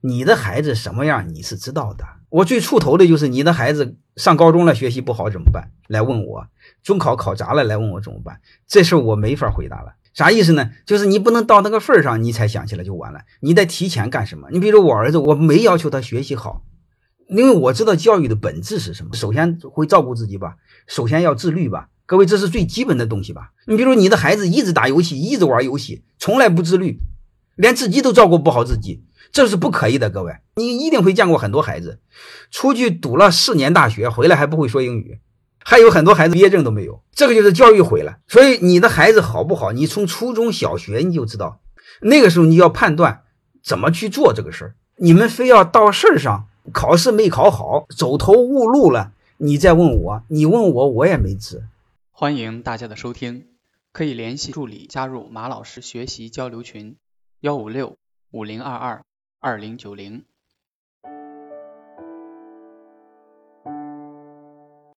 [0.00, 2.04] 你的孩子什么样你是知道的。
[2.30, 5.70] 我最怵头的就是你的孩子上高中了，学习不好怎么办？
[5.88, 6.46] 来问我，
[6.82, 8.40] 中考考砸了来问我怎么办？
[8.66, 9.94] 这事儿我没法回答了。
[10.12, 10.70] 啥意思呢？
[10.84, 13.20] 就是你不能到那个份儿上，你才想起来就完了。
[13.40, 14.48] 你得提前干什么？
[14.50, 16.62] 你比如我儿子，我没要求他学习好，
[17.28, 19.14] 因为我知道教育的本质是什么。
[19.14, 20.56] 首先会照顾自己吧，
[20.86, 21.88] 首先要自律吧。
[22.04, 23.52] 各位，这是最基本的东西吧？
[23.66, 27.00] 你比如你的孩子一直打游戏，一直玩游戏，从来不自律，
[27.54, 30.10] 连自己都照顾不好自己，这是不可以的。
[30.10, 32.00] 各位，你一定会见过很多孩子，
[32.50, 35.20] 出去读了四年大学，回来还不会说英语。
[35.64, 38.18] 还有很多孩子毕业证都没有，这个就是教育毁了。
[38.26, 41.60] 所以你的孩子好不好，你从初中小学你就知道，
[42.00, 43.24] 那个时候你要判断
[43.62, 44.74] 怎么去做这个事儿。
[44.96, 51.62] 你们非要到事儿上，考试没考好，走投无路了，你再问我，你问我我也没辙。
[52.10, 53.46] 欢迎大家的收听，
[53.92, 56.96] 可以联系助理加入马老师学习交流群：
[57.40, 57.96] 幺五六
[58.30, 59.02] 五零二二
[59.40, 60.24] 二零九零。